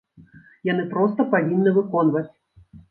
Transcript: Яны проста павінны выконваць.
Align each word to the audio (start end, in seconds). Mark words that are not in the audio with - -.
Яны 0.71 0.87
проста 0.93 1.21
павінны 1.37 1.77
выконваць. 1.81 2.29